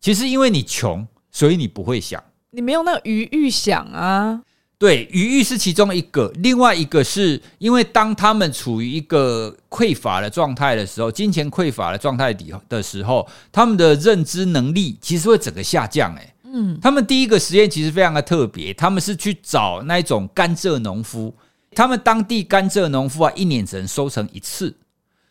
[0.00, 4.42] 其实因为你穷，所以你不会想，你没有那个余欲想啊。
[4.78, 16.14] 对，余欲是其中一个，另外一个是因为当他们处于一个匮乏的状态的时候，金钱匮乏的状态底的时候，他们的认知能力其实会整个下降。
[16.14, 21.34] 诶，嗯，他们第一个实验其实非常的特别，他们是去找那种甘蔗农夫，
[21.72, 24.74] 他们当地甘蔗农夫啊，一年只能收成一次，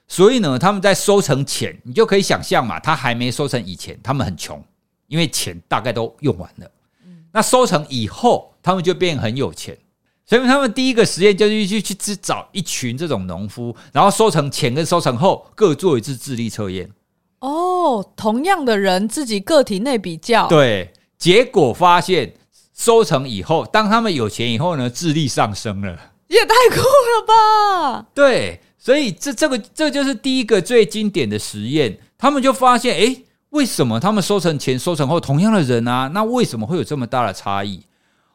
[0.07, 4.63] 所以呢，他们在收成前，你就可以想象嘛，他还没收成以前，他们很穷，
[5.07, 6.71] 因为钱大概都用完了。
[7.31, 9.77] 那收成以后，他们就变很有钱，
[10.25, 16.89] 所以他们第一个实验就是去去去找一群这种农夫，然后收成前跟收成后各做一次智力测验。
[17.39, 22.33] 哦，同样的人自己个体内比较，对，结果发现
[22.75, 28.05] 收成以后，当他们有钱以后呢，智力上升了，也太酷了吧？
[28.13, 33.23] 对，所以这这个这就是第一个最经典的实验，他们就发现，诶。
[33.51, 36.11] 为什么他们收成前、收成后同样的人啊？
[36.13, 37.81] 那为什么会有这么大的差异？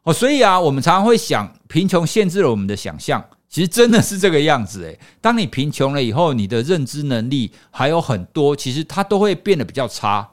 [0.05, 3.23] 哦，所以啊，我们常常会想，贫穷限制了我们的想象。
[3.47, 4.99] 其实真的是这个样子诶。
[5.21, 10.27] 当你贫穷了以后，你的认知能力还有很多，其实它都会变得比较差。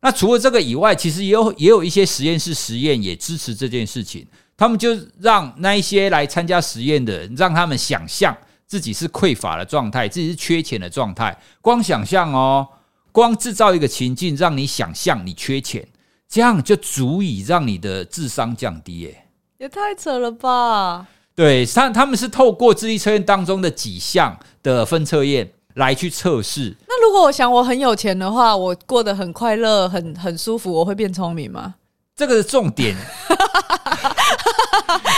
[0.00, 4.26] 那除了这个以外，其实也有也有一些实验室实验也支持这件事情。
[4.56, 8.36] 他们就让那一些来参加实验的人，让他们想象
[8.66, 12.66] 自己是匮乏的状态，自己是缺钱的状态，光想象哦。
[13.12, 15.84] 光制造一个情境，让你想象你缺钱，
[16.28, 19.00] 这样就足以让你的智商降低。
[19.00, 19.26] 耶，
[19.58, 21.08] 也太扯了吧！
[21.34, 26.76] 对，他他们是透过智力测验当中的几项的分测验来去测试。
[26.86, 31.74] 那如果我想我很有钱的话，我过得很快乐、很很舒服，我会变聪明吗？
[32.16, 32.96] 这个是重点。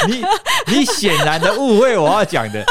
[0.09, 0.25] 你
[0.67, 2.65] 你显然的误会我要讲的，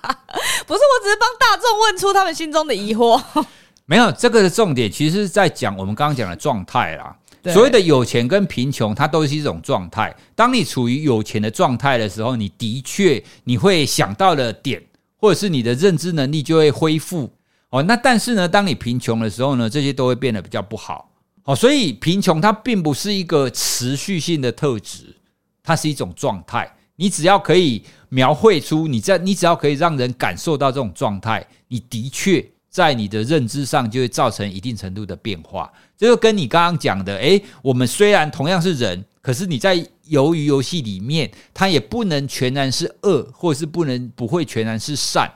[0.66, 3.22] 不是，我只是帮大众问出他们心中的疑惑。
[3.86, 7.14] 没有，这个的重点其实是在讲我们刚刚讲的状态啦。
[7.52, 10.14] 所谓的有钱跟贫穷，它都是一种状态。
[10.34, 14.82] 当你处于有钱的状态的时候，你的确你会想到的点，
[15.24, 17.32] 或者是你的认知能力就会恢复
[17.70, 17.82] 哦。
[17.84, 21.10] 那但是呢，当你贫穷的时候呢，这些都会变得比较不好
[21.44, 21.56] 哦。
[21.56, 25.16] 所以贫穷它并不是一个持续性的特质，
[25.62, 26.70] 它是一种状态。
[26.96, 32.46] 你只要可以描绘出你在，你只要可以让人感受到这种状态，你的确。
[32.74, 39.76] 在你的认知上就会造成一定程度的变化，这就跟你刚刚讲的，诶，我们虽然同样是人，可是你在
[40.10, 45.30] 鱿鱼游戏里面，它也不能全然是恶，或者是不能不会全然是善，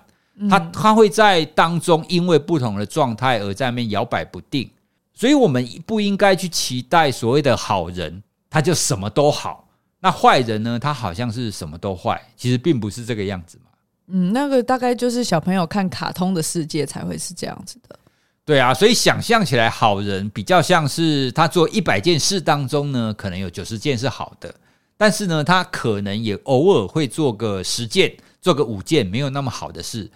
[0.49, 4.71] 它它会在当中因为不同的状态而在那边摇摆不定，
[5.15, 9.69] 所以我们不应该去期待所谓的好人，他就什么都好，
[10.01, 13.65] 那坏人呢，他好像是什么都坏，其实并不是这个样子嘛。
[14.09, 17.99] 嗯，那个大概就是小朋友看卡通的世界才会是这样子的。
[18.49, 24.55] 对啊，所以想象起来，好人比较像是他做一百件事当中呢，可能有九十件是好的，
[24.97, 30.11] 但是呢，他可能也偶尔会做个十件，做个五件没有那么好的事。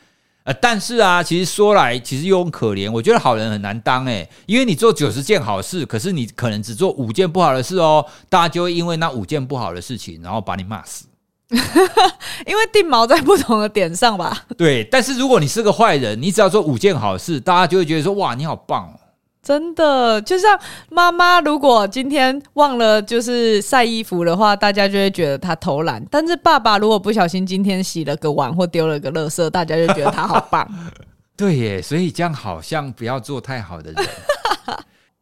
[0.45, 2.90] 呃，但是啊，其实说来，其实又很可怜。
[2.90, 11.05] 我觉得好人很难当诶，因为你做九十件好事，可是你可能只做五件不好的事哦，大家就会因为那五件不好的事情，然后把你骂死。
[12.47, 14.45] 因为定锚在不同的点上吧。
[14.57, 18.99] 对，但是如果你是个坏人，你只要做五件好事，大家就会觉得说：“哇，你好棒哦！”
[19.43, 30.67] 真的，就像妈妈如果今天忘了就是晒衣服的话，大家就会觉得他偷懒；但是爸爸如果不小心今天洗了个碗或丢了个垃圾，大家就觉得他好棒。
[31.37, 34.05] 对耶，所以这样好像不要做太好的人。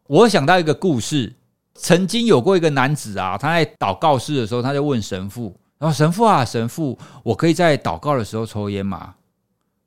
[0.06, 1.32] 我想到一个故事，
[1.74, 5.56] 曾经有过一个男子啊，他在祷告室的时候，他就问神父。
[5.80, 9.14] 然后神父啊，神父，我可以在祷告的时候抽烟吗？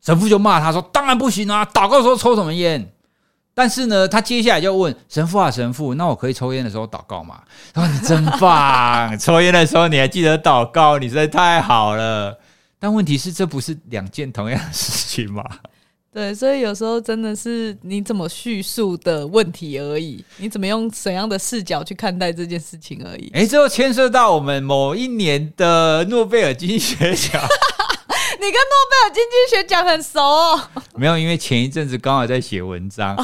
[0.02, 2.92] 神父就骂他说：“当然不行啊，祷告的时候抽什么烟？”
[3.54, 7.42] 但是呢，他接下来就问神父啊，神父，那我可以抽烟的时候祷告吗？
[7.72, 12.38] 他说：“你真棒， 抽烟的时候你还记得祷告，你实在太好了。”
[12.80, 15.42] 但问题是，这不是两件同样的事情吗？
[16.14, 23.32] 对，所以有时候真的是你怎么叙述的问题而已，你怎么用怎样的视角去看待这件事情而已。
[23.34, 27.42] 哎，这又牵涉到我们某一年的诺贝尔经济学奖。
[28.40, 30.62] 你跟诺贝尔经济学奖很熟哦？
[30.96, 33.16] 没有，因为前一阵子刚好在写文章。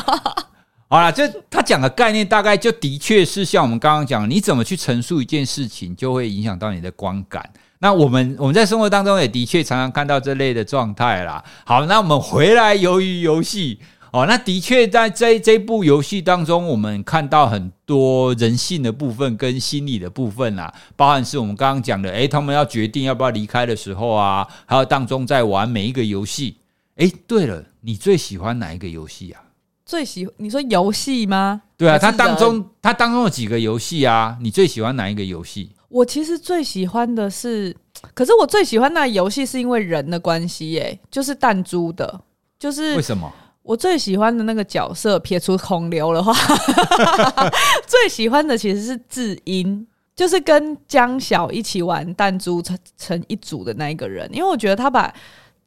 [0.90, 7.48] 好了，就他讲的概念大概就的确是像我们刚刚讲，你怎么去陈述一件事情，就会影响到你的观感。
[7.82, 11.44] 那我们我们在生活当中也的确常常看到这类的状态啦。
[11.66, 13.80] 好，那我们回来由于游戏
[14.12, 26.58] 哦，那的确在这这部游戏当中，我们看到很多人性的部分跟心理的部分啦，包含是我们刚刚讲的，诶，他们要决定要不要离开的时候啊，还有当中在玩每一个游戏。
[26.96, 29.40] 诶，对了，你最喜欢哪一个游戏啊？
[29.86, 31.62] 最喜你说游戏吗？
[31.78, 34.38] 对啊，它当中它当中有几个游戏啊？
[34.42, 35.70] 你最喜欢哪一个游戏？
[35.90, 37.76] 我其实最喜欢的是，
[38.14, 42.22] 可是我最喜欢那游戏是因为人的关系，耶，就是弹珠的，
[42.58, 43.32] 就是为什么？
[43.64, 46.34] 我最喜欢的那个角色，撇除孔刘的话，
[47.86, 49.86] 最喜欢的其实是智英，
[50.16, 55.14] 就是跟江晓一起玩弹珠成成一组的那一个人，因为我觉得他把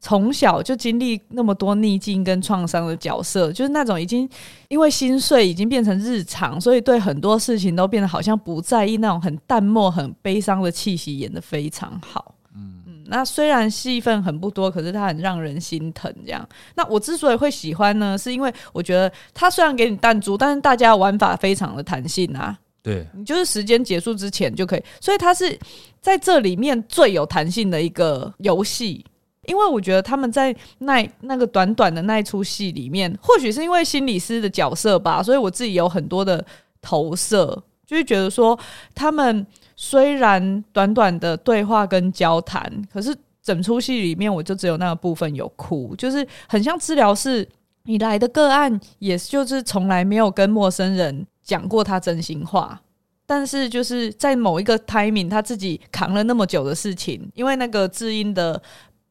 [0.03, 4.29] 从小就经历那么多逆境跟创伤的角色，就是那种已经
[4.67, 12.35] 因为心碎已经变成日常，所以对很多事情都变得好像不在意，那种很淡漠、很悲伤的气息演得非常好。
[12.53, 16.13] 嗯嗯那虽然戏份很不多，可是它很让人心疼。
[16.25, 16.45] 这样，
[16.75, 22.59] 那我之所以会喜欢呢，是因为我觉得他虽然给你弹珠，但是大家玩法非常的弹性啊。
[22.81, 25.57] 对，你就是时间结束之前就可以，所以它是
[26.01, 29.05] 在这里面最有弹性的一个游戏。
[29.45, 36.45] 因为我觉得他们在那那个短短的那一出戏里面，或许是因为心理师的角色吧，所以我自己有很多的
[36.81, 38.57] 投射，就是觉得说
[38.93, 39.45] 他们。
[39.75, 47.45] 虽然短短的对话跟交谈，可是整出戏里面我就只有那个部分有哭，就是很像治疗室
[47.85, 52.79] 你来的个案，也就是从来没有跟陌生人讲过他真心话，
[53.25, 58.61] 但是就是在某一个 timing，他自己扛了那么久的事情，因为那个智英的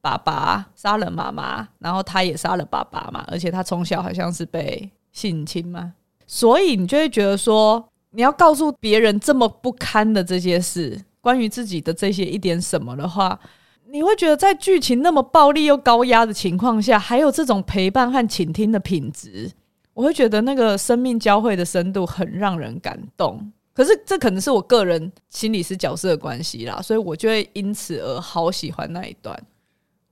[0.02, 5.94] 爸爸杀了妈妈，然后他也杀了爸爸嘛，而且他从小好像是被性侵嘛，
[6.26, 7.82] 所以你就会觉得说。
[8.14, 13.40] 你要告诉别人这么不堪的这些事，关于自己的这些一点什么的话，
[13.88, 19.50] 你会觉得在剧情那么暴力又高压的情况下，还有这种陪伴和倾听的品质，
[19.94, 23.50] 我会觉得那个生命交汇的深度很让人感动。
[23.72, 29.42] 可是这可能是我个人心理师角色的关系啦，所以我就会因此而好喜欢那一段。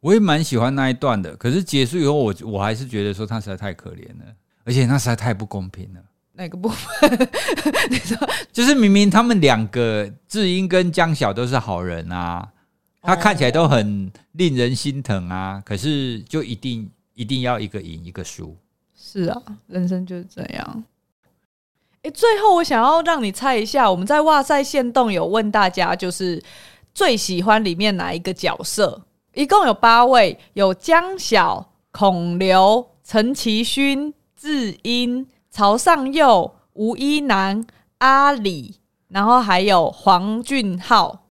[0.00, 4.24] 我也蛮喜欢那一段的，可是结束以后，我我还是觉得说他实在太可怜了，
[4.64, 6.00] 而且那实在太不公平了。
[6.32, 7.28] 哪个部分？
[7.90, 8.16] 你 说
[8.50, 12.48] 就是明明他们两个智英跟江晓都是好人啊，
[13.02, 18.56] 他看起来都很令人心疼啊，可是就一定一定要一个赢一个输。
[18.96, 20.84] 是啊，人生就是这样。
[22.02, 26.42] 哎，最后我想要让你猜一下，我们在哇塞限动有问大家，就是
[26.94, 29.02] 最喜欢里面哪一个角色？
[29.34, 35.26] 一共有八位，有江晓、孔刘、陈其勋、智英。
[35.52, 37.66] 曹尚佑、吴一男、
[37.98, 38.76] 阿里，
[39.08, 41.26] 然后还有黄俊浩。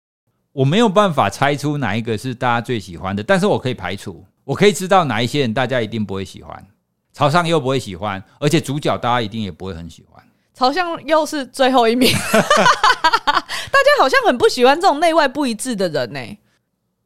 [0.51, 6.67] 我没有办法猜出哪一个是大家最喜欢的，但是我可以排除，我可以知道哪一些人大家一定不会喜欢。
[7.13, 10.21] 曹尚佑不会喜欢，而且主角大家一定也不会很喜欢。
[10.53, 16.21] 曹尚佑是最后一名， 大家好像很不喜欢这种内外不一致的人呢。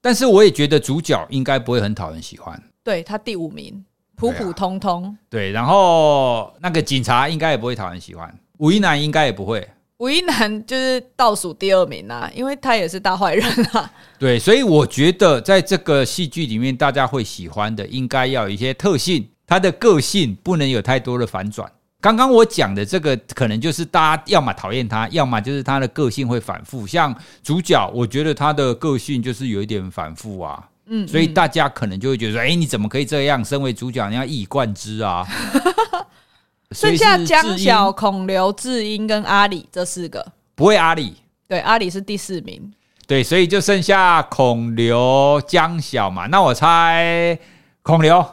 [0.02, 2.62] 但是我也觉得主角应该不会很讨人喜欢。
[2.84, 3.82] 对，他第五名。
[4.14, 13.90] 普普通通，对，啊，对，然后那个警察应该也不会讨人喜欢，吴一男应该也不会，吴一男就是倒数第二名啊，因为他也是大坏人啊。
[14.20, 21.68] 对，所以我觉得在这个戏剧里面，大家会喜欢的应该要有一些特性，他的个性不能有太多的反转。
[22.02, 26.84] 刚刚我讲的这个，可能就是大家要么讨厌他，要么就是他的个性会反复。
[26.84, 30.68] 像主角，我觉得他的个性就是有一点反复啊。
[30.86, 33.42] 嗯，所以大家可能就会觉得说，哎、欸，你怎么可以这样？
[33.44, 35.24] 身为主角，你要一以贯之啊！
[36.72, 41.14] 剩下江晓、孔刘、智英跟阿里这四个，不会阿里，
[41.46, 42.72] 对，阿里是第四名，
[43.06, 46.26] 对，所以就剩下孔刘、江晓嘛。
[46.26, 47.38] 那我猜
[47.82, 48.26] 孔刘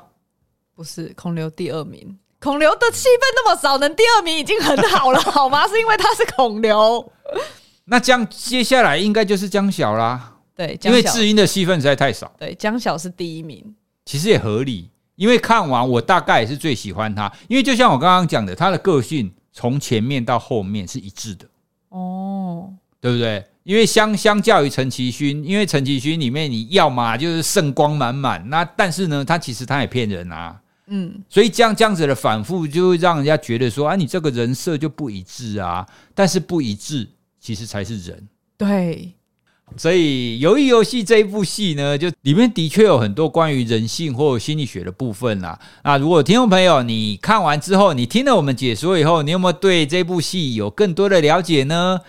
[0.73, 5.67] 不是孔刘第二名，孔刘的戏份那么少，能第二名已经很好了，好吗？
[5.69, 7.11] 是因为他是孔刘。
[7.85, 10.35] 那这样接下来应该就是江晓啦。
[10.55, 12.31] 对，因为智英的戏份实在太少。
[12.37, 13.75] 对，江晓是第一名，
[14.05, 14.89] 其实也合理。
[15.15, 21.45] 因为看完我大概也是最喜欢他，因为就像我刚刚讲的，他的个性从前面到后面是一致的。
[21.89, 22.71] 哦，
[23.01, 23.45] 对不对？
[23.63, 30.57] 因为相相较于陈其勋，因为陈其勋里面你要嘛就是圣光满满，那但是呢，他其实他也骗人啊。
[30.89, 35.87] 嗯，所以这样这样子的反复，就会让人家觉得说啊，你这个人设就不一致啊。
[36.13, 37.07] 但是不一致，
[37.39, 38.27] 其实才是人。
[38.57, 39.13] 对。
[39.77, 45.59] 所以，鱿鱼游戏这一部戏呢，就里面的确有很多关于人性或心理学的部分啦。
[45.83, 52.01] 那如果听众朋友你看完之后，你听了我们解说以后，你有没有对这部戏有更多的了解呢？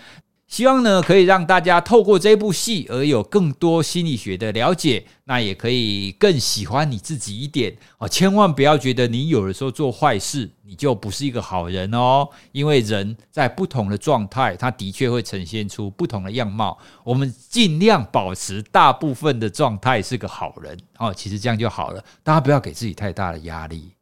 [0.51, 8.09] 希望呢，可以让大家透过这部戏而有更多心理学的了解，那也可以更喜欢你自己一点哦。
[8.09, 12.29] 千万不要觉得你有的时候做坏事，你就不是一个好人哦。
[12.51, 16.77] 因为人在不同的状态，他的确会呈现出不同的样貌。
[17.05, 21.15] 我们尽量保持大部分的状态是个好人哦。
[21.15, 23.93] 其实这样就好了，大家不要给自己太大的压力。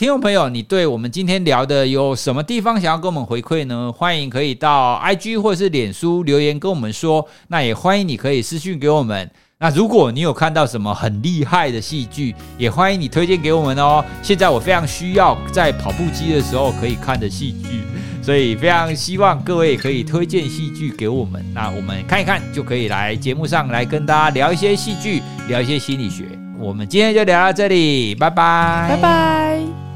[0.00, 3.92] 听众朋友，你对我们今天聊的有什么地方想要跟我们回馈呢？
[3.92, 7.28] 欢迎可以到 IG 或是脸书留言跟我们说。
[7.48, 9.30] 那也欢迎你可以私讯给我们。
[9.58, 14.02] 那如果你有看到什么很厉害的戏剧，也欢迎你推荐给我们哦。
[14.22, 17.82] 现在我非常需要在跑步机的时候可以看的戏剧，
[18.22, 21.44] 所以非常希望各位可以推荐戏剧给我们。
[21.52, 26.24] 那我们看一看，就可以来节目上来跟大家聊一些戏剧，聊一些心理学。
[26.58, 29.89] 我们今天就聊到这里，拜拜，拜拜。